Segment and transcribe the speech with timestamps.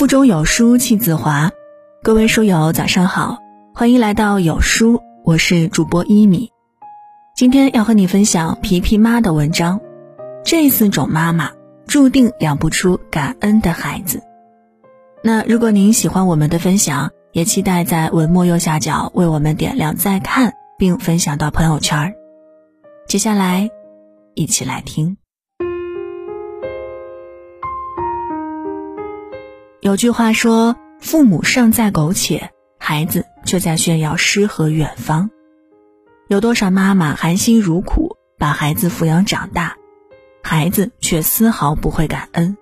[0.00, 1.50] 腹中有书气自华，
[2.02, 3.36] 各位书友早上好，
[3.74, 6.48] 欢迎来到有书，我是主播一米。
[7.36, 9.78] 今天要和你分享皮皮妈的文章，
[10.42, 11.50] 这四种妈妈
[11.86, 14.22] 注定养不出感恩的孩子。
[15.22, 22.14] 那如果您喜欢我们的分享，也期待在文末右下角为我们点亮再看，并分享到朋友圈。
[23.06, 23.68] 接下来，
[24.32, 25.18] 一起来听。
[29.82, 35.30] 有句话说：“父母尚在苟且，孩子却在炫耀诗和远方。”
[36.28, 39.76] 有多少妈妈含辛茹苦把孩子抚养长大，
[40.42, 42.58] 孩子却丝毫不会感恩，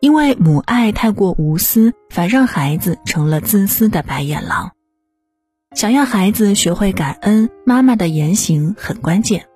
[0.00, 4.72] 因为母爱太过无私，反让孩子成了自私的白眼狼。
[5.76, 9.46] 想要孩子学会感恩，妈妈的言行很关键。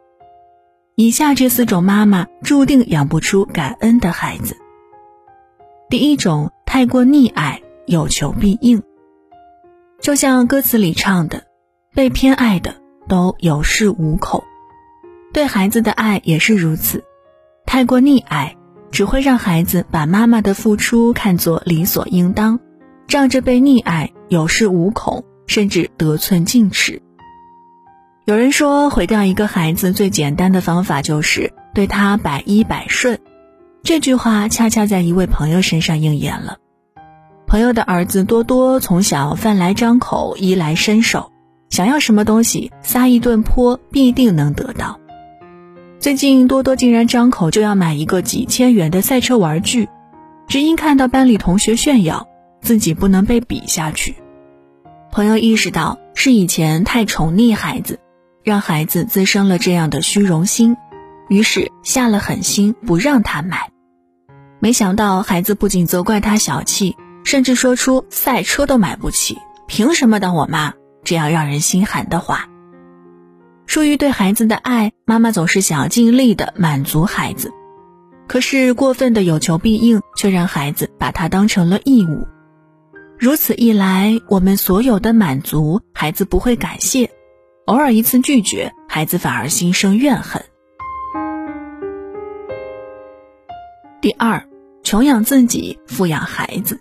[0.97, 4.59] 以下这四种妈妈注定养不出感恩的孩子。
[5.89, 6.51] 第一种。
[6.75, 8.83] 太过溺爱，有求必应。
[10.01, 11.45] 就像歌词里唱的
[11.95, 12.75] ：“被偏爱的
[13.09, 14.43] 都有恃无恐。”
[15.33, 17.05] 对孩子的爱也是如此。
[17.65, 18.57] 太过溺爱，
[18.91, 22.59] 只会让孩子把妈妈的付出看作理所应当，
[23.07, 27.01] 仗着被溺爱有恃无恐，甚至得寸进尺。
[28.25, 33.21] 有人说，毁掉一个孩子最简单的方法就是对他百依百顺。
[33.85, 36.57] 这句话恰恰在一位朋友身上应验了。
[37.55, 41.31] 朋友的儿子多多从小饭来张口，衣来伸手，
[41.71, 44.99] 想要什么东西撒一顿泼必定能得到。
[46.01, 49.89] 最近多多竟然张口就要买一个几千元的赛车玩具，
[50.49, 52.27] 只因看到班里同学炫耀，
[52.61, 54.17] 自己不能被比下去。
[55.13, 58.01] 朋友意识到是以前太宠溺孩子，
[58.43, 60.77] 让孩子滋生了这样的虚荣心，
[61.29, 63.71] 于是下了狠心不让他买。
[64.59, 66.97] 没想到孩子不仅责怪他小气。
[67.25, 70.75] 甚至说出赛车都买不起，凭什么当我妈？
[71.03, 72.49] 这样让人心寒的话。
[73.67, 77.51] 出于对孩子的爱，妈妈总是想尽力的满足孩子，
[78.29, 82.29] 可是过分的有求必应，却让孩子把它当成了义务。
[83.19, 87.09] 如此一来，我们所有的满足，孩子不会感谢；
[87.65, 90.45] 偶尔一次拒绝，孩子反而心生怨恨。
[94.03, 94.47] 第二，
[94.83, 96.81] 穷养自己，富养孩子。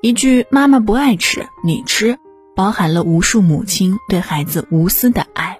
[0.00, 2.16] 一句“妈妈不爱吃，你吃”，
[2.54, 5.58] 包含了无数母亲对孩子无私的爱。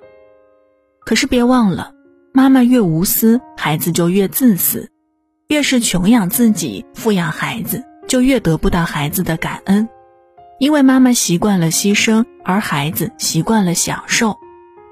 [1.05, 1.93] 可是别忘了，
[2.33, 4.87] 妈妈越无私，孩子就越自私；
[5.49, 9.89] 越是穷养自己，富养孩子，就越得不到孩子的感恩。
[10.61, 14.39] 因为妈妈习惯了牺牲，而孩子习惯了享受，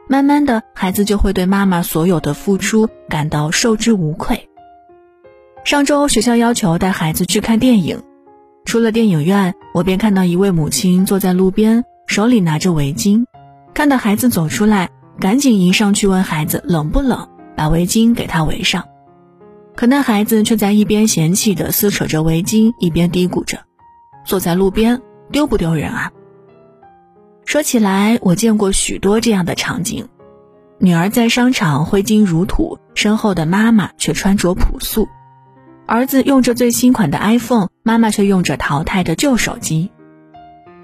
[0.09, 4.49] 慢慢的，孩子就会对妈妈所有的付出感到受之无愧。
[5.65, 8.03] 上周学校要求带孩子去看电影。
[8.67, 13.25] 出了电影院，我便看到一位母亲坐在路边，手里拿着围巾。
[13.73, 14.91] 看到孩子走出来，
[15.21, 18.85] 赶紧迎上去问孩子冷不冷，把围巾给他围上。
[19.77, 23.61] 可那孩子却在一边嫌弃地撕扯着围巾，一边嘀咕着
[24.27, 25.01] ：“坐在路边
[25.31, 26.11] 丢不丢人啊？”
[27.47, 30.09] 说起来，我见过许多这样的场景：
[30.81, 35.07] 女儿在商场挥金如土，身后的妈妈却穿着朴素。
[35.87, 39.93] 儿子用着最新款的 iPhone，妈妈却用着淘汰的旧手机。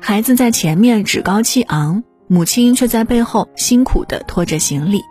[0.01, 5.03] 孩子在前面趾高气昂，母亲却在背后辛苦地拖着行李。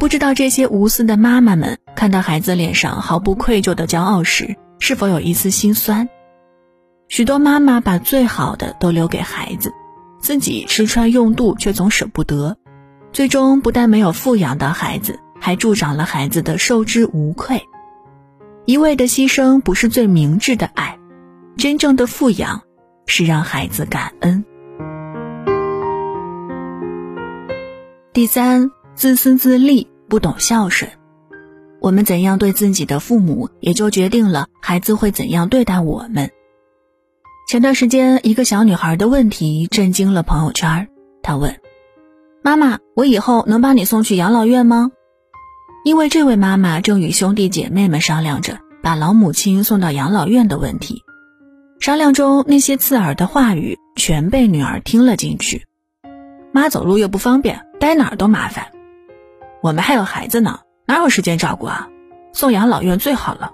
[0.00, 6.08] 不知道这些无私的妈妈们看到孩子脸上毫不愧疚的骄傲时，是否有一丝心酸？
[7.08, 9.72] 许多妈妈把最好的都留给孩子，
[10.18, 12.56] 自己吃穿用度却总舍不得，
[13.12, 17.62] 最终不但没有富养到孩子，还助长了孩子的受之无愧。
[18.68, 20.98] 一味的牺牲不是最明智的爱，
[21.56, 22.64] 真正的富养
[23.06, 24.44] 是让孩子感恩。
[28.12, 30.90] 第三，自私自利，不懂孝顺。
[31.80, 36.30] 我们怎样对自己的父母，也就决定了孩子会怎样对待我们。
[37.48, 40.90] 前段时间，一个小女孩的问题震惊了朋友圈。
[41.22, 41.58] 她问
[42.44, 44.90] ：“妈妈，我以后能把你送去养老院吗？”
[45.84, 51.02] 因为这位妈妈正与兄弟姐妹们商量着把老母亲送到养老院的问题，
[51.80, 55.64] 商量中那些刺耳的话语全被女儿听了进去。
[56.52, 58.66] 妈走路又不方便，待哪儿都麻烦，
[59.62, 61.88] 我们还有孩子呢，哪有时间照顾啊？
[62.32, 63.52] 送养老院最好了。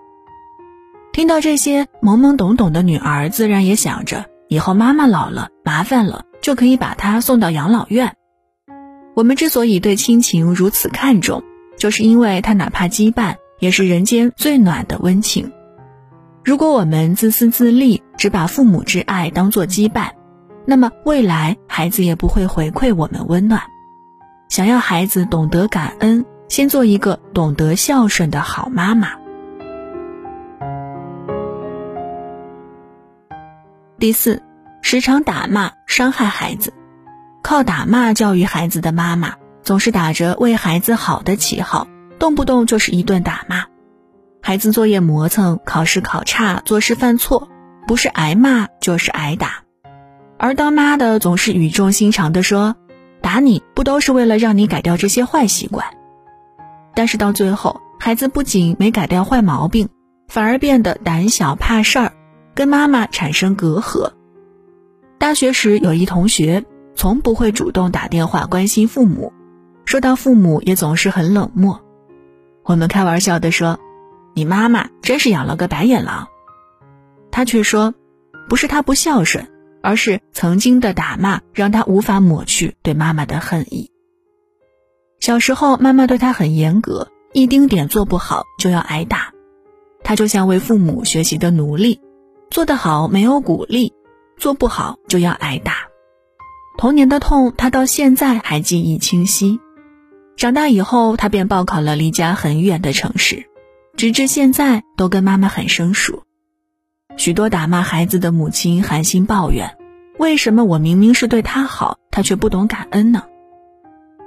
[1.13, 8.17] 听到这些，懵懵懂懂的女儿自然也想着，以后妈妈老了麻烦了，就可以把她送到养老院。
[9.15, 11.45] 我们之所以对亲情如此看重。
[11.77, 15.51] 就是因为他哪怕羁绊，也是人间最暖的温情。
[16.45, 20.11] 如果我们自私自利，只把父母之爱当做羁绊，
[20.67, 23.63] 那么未来孩子也不会回馈我们温暖。
[24.49, 29.09] 想要孩子懂得感恩，先做一个懂得孝顺的好妈妈。
[33.99, 34.43] 第四，
[34.83, 36.75] 时常打骂伤害孩子，
[37.43, 39.35] 靠打骂教育孩子的妈妈，
[39.65, 41.89] 总是打着为孩子好的旗号，
[42.19, 43.65] 动不动就是一顿打骂。
[44.43, 47.49] 孩子作业磨蹭，考试考差，做事犯错，
[47.87, 49.63] 不是挨骂就是挨打。
[50.39, 52.77] 而当妈的总是语重心长的说
[53.23, 55.87] ：“打你不都是为了让你改掉这些坏习惯？”
[56.95, 59.89] 但是到最后，孩子不仅没改掉坏毛病，
[60.29, 62.13] 反而变得胆小怕事儿。
[62.55, 64.13] 跟妈妈产生隔阂。
[65.19, 66.65] 大学时有一同学，
[66.95, 69.33] 从不会主动打电话关心父母，
[69.95, 71.81] 说到父母也总是很冷漠。
[72.65, 73.79] 我们开玩笑的说
[74.35, 76.27] ：“你妈妈真是养了个白眼狼。”
[77.31, 77.95] 他却说
[78.51, 79.47] ：“不是他不孝顺，
[79.85, 83.93] 而是曾经的打骂让他无法抹去对妈妈的恨意。”
[85.23, 89.33] 小时候，妈妈对他很严格，一丁点做不好就要挨打，
[90.03, 92.01] 他就像为父母学习的奴隶。
[92.51, 93.93] 做得好没有鼓励，
[94.39, 95.87] 做不好就要挨打。
[96.79, 99.61] 童年的痛，他到现在还记忆清晰。
[100.37, 103.47] 长大以后，他便报考了离家很远的城市，
[103.97, 106.23] 直至现在都跟妈妈很生疏。
[107.17, 109.77] 许多打骂孩子的母亲寒心抱怨
[110.19, 113.25] ：“为什么我明明是对他好，他却不懂感恩呢？”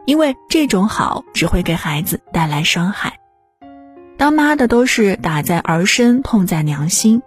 [0.08, 3.20] 因为这种好只会给孩子带来伤害。
[4.16, 7.22] 当妈的都是打在儿身，痛在娘心。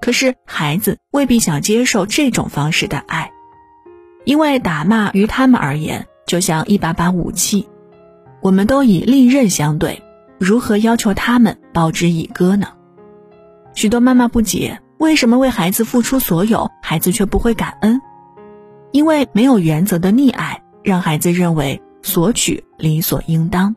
[0.00, 3.32] 可是孩子未必想接受这种方式的爱，
[4.24, 7.68] 因为打骂于他们而言就像一把把武器，
[8.42, 10.02] 我们都以利刃相对，
[10.38, 12.66] 如何要求他们报之以歌呢？
[13.72, 18.00] 许多妈妈不解，为什么为孩子付出所有，孩子却不会感恩？
[18.90, 23.74] 因为没有原则的溺爱，让孩子认为索取理所应当；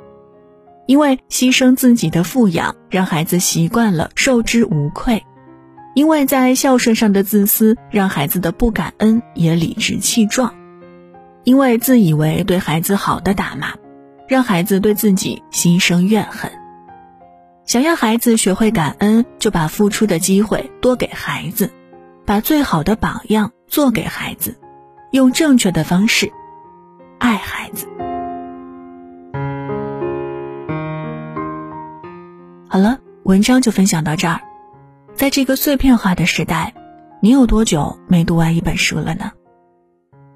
[0.88, 5.24] 因为牺牲自己的富养，让孩子习惯了受之无愧。
[5.94, 10.50] 因为在孝顺上的自私，让孩子的不感恩也理直气壮；
[11.44, 13.70] 因为自以为对孩子好的打骂，
[14.28, 16.52] 让孩子对自己心生怨恨。
[17.66, 21.72] 想要孩子学会感恩，就把付出的机会多给孩子，
[22.26, 24.58] 把最好的榜样做给孩子，
[25.12, 26.32] 用正确的方式
[27.18, 27.88] 爱孩子。
[32.68, 34.42] 好了，文章就分享到这儿。
[35.16, 36.74] 在这个碎片化的时代，
[37.22, 39.32] 你有多久没读完一本书了呢？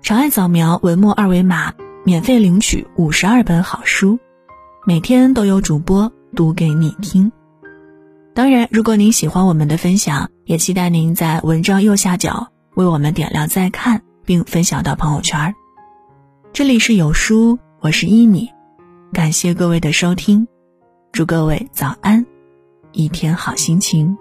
[0.02, 1.74] 长按扫描文末二维码，
[2.10, 4.18] 免费领取五十二本好书，
[4.84, 7.32] 每天都有主播读给你听。
[8.34, 15.54] 当然，如果您喜欢我们的分享，也期待您在文章右下角为我们点亮再看，并分享到朋友圈。
[16.52, 18.50] 这里是有书，我是依米，
[19.14, 20.48] 感谢各位的收听，
[21.12, 22.26] 祝各位早安，
[22.92, 24.18] 一天好心情。